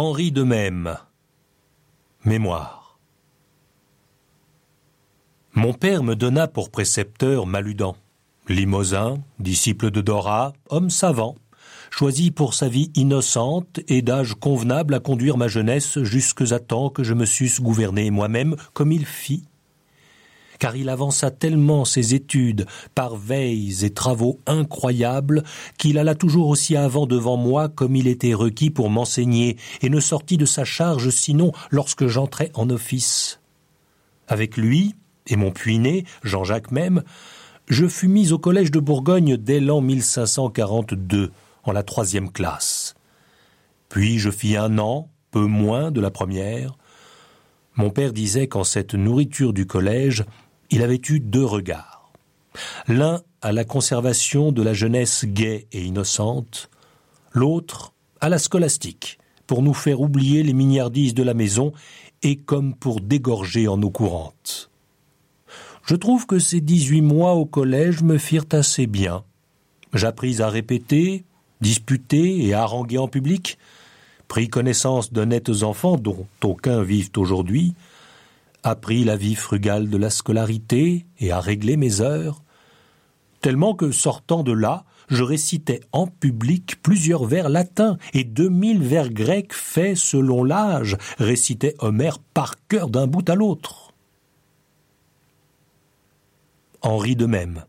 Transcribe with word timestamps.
Henri 0.00 0.30
de 0.30 0.44
Même. 0.44 0.96
Mémoire. 2.24 3.00
Mon 5.54 5.72
père 5.72 6.04
me 6.04 6.14
donna 6.14 6.46
pour 6.46 6.70
précepteur 6.70 7.46
Maludan, 7.46 7.96
Limosin, 8.48 9.18
disciple 9.40 9.90
de 9.90 10.00
Dora, 10.00 10.52
homme 10.68 10.88
savant, 10.88 11.34
choisi 11.90 12.30
pour 12.30 12.54
sa 12.54 12.68
vie 12.68 12.92
innocente 12.94 13.80
et 13.88 14.00
d'âge 14.00 14.34
convenable 14.34 14.94
à 14.94 15.00
conduire 15.00 15.36
ma 15.36 15.48
jeunesse 15.48 16.00
jusque 16.04 16.52
à 16.52 16.60
temps 16.60 16.90
que 16.90 17.02
je 17.02 17.14
me 17.14 17.26
susse 17.26 17.60
gouverné 17.60 18.12
moi-même 18.12 18.54
comme 18.74 18.92
il 18.92 19.04
fit 19.04 19.48
car 20.58 20.76
il 20.76 20.88
avança 20.88 21.30
tellement 21.30 21.84
ses 21.84 22.14
études 22.14 22.66
par 22.94 23.16
veilles 23.16 23.84
et 23.84 23.90
travaux 23.90 24.40
incroyables 24.46 25.42
qu'il 25.78 25.98
alla 25.98 26.14
toujours 26.14 26.48
aussi 26.48 26.76
avant 26.76 27.06
devant 27.06 27.36
moi 27.36 27.68
comme 27.68 27.96
il 27.96 28.06
était 28.06 28.34
requis 28.34 28.70
pour 28.70 28.90
m'enseigner 28.90 29.56
et 29.82 29.88
ne 29.88 30.00
sortit 30.00 30.36
de 30.36 30.46
sa 30.46 30.64
charge 30.64 31.10
sinon 31.10 31.52
lorsque 31.70 32.06
j'entrais 32.06 32.50
en 32.54 32.70
office. 32.70 33.40
Avec 34.26 34.56
lui 34.56 34.94
et 35.26 35.36
mon 35.36 35.50
puiné, 35.50 36.04
Jean-Jacques 36.22 36.70
même, 36.72 37.02
je 37.68 37.86
fus 37.86 38.08
mis 38.08 38.32
au 38.32 38.38
collège 38.38 38.70
de 38.70 38.80
Bourgogne 38.80 39.36
dès 39.36 39.60
l'an 39.60 39.80
1542, 39.80 41.30
en 41.64 41.72
la 41.72 41.82
troisième 41.82 42.30
classe. 42.30 42.94
Puis 43.88 44.18
je 44.18 44.30
fis 44.30 44.56
un 44.56 44.78
an, 44.78 45.10
peu 45.30 45.44
moins 45.44 45.90
de 45.90 46.00
la 46.00 46.10
première. 46.10 46.76
Mon 47.76 47.90
père 47.90 48.12
disait 48.12 48.48
qu'en 48.48 48.64
cette 48.64 48.94
nourriture 48.94 49.52
du 49.52 49.66
collège, 49.66 50.24
il 50.70 50.82
avait 50.82 51.00
eu 51.08 51.20
deux 51.20 51.44
regards. 51.44 52.12
L'un 52.86 53.22
à 53.42 53.52
la 53.52 53.64
conservation 53.64 54.52
de 54.52 54.62
la 54.62 54.74
jeunesse 54.74 55.24
gaie 55.26 55.66
et 55.72 55.84
innocente, 55.84 56.70
l'autre 57.32 57.92
à 58.20 58.28
la 58.28 58.38
scolastique, 58.38 59.18
pour 59.46 59.62
nous 59.62 59.74
faire 59.74 60.00
oublier 60.00 60.42
les 60.42 60.52
mignardises 60.52 61.14
de 61.14 61.22
la 61.22 61.34
maison 61.34 61.72
et 62.22 62.36
comme 62.36 62.74
pour 62.74 63.00
dégorger 63.00 63.68
en 63.68 63.80
eau 63.82 63.90
courante. 63.90 64.70
Je 65.84 65.96
trouve 65.96 66.26
que 66.26 66.38
ces 66.38 66.60
dix-huit 66.60 67.00
mois 67.00 67.32
au 67.32 67.46
collège 67.46 68.02
me 68.02 68.18
firent 68.18 68.44
assez 68.52 68.86
bien. 68.86 69.24
J'appris 69.94 70.42
à 70.42 70.50
répéter, 70.50 71.24
disputer 71.62 72.44
et 72.44 72.52
haranguer 72.52 72.98
en 72.98 73.08
public, 73.08 73.56
pris 74.26 74.48
connaissance 74.48 75.12
d'honnêtes 75.12 75.62
enfants 75.62 75.96
dont 75.96 76.26
aucun 76.44 76.82
vivent 76.82 77.12
aujourd'hui, 77.16 77.74
appris 78.62 79.04
la 79.04 79.16
vie 79.16 79.34
frugale 79.34 79.88
de 79.88 79.96
la 79.96 80.10
scolarité 80.10 81.06
et 81.18 81.32
à 81.32 81.40
régler 81.40 81.76
mes 81.76 82.00
heures, 82.00 82.42
tellement 83.40 83.74
que 83.74 83.90
sortant 83.90 84.42
de 84.42 84.52
là, 84.52 84.84
je 85.08 85.22
récitais 85.22 85.80
en 85.92 86.06
public 86.06 86.82
plusieurs 86.82 87.24
vers 87.24 87.48
latins 87.48 87.96
et 88.12 88.24
deux 88.24 88.48
mille 88.48 88.82
vers 88.82 89.10
grecs 89.10 89.54
faits 89.54 89.96
selon 89.96 90.44
l'âge, 90.44 90.96
récitait 91.18 91.74
Homère 91.78 92.18
par 92.18 92.54
cœur 92.66 92.88
d'un 92.88 93.06
bout 93.06 93.28
à 93.28 93.34
l'autre. 93.34 93.92
Henri 96.82 97.16
de 97.16 97.26
même. 97.26 97.64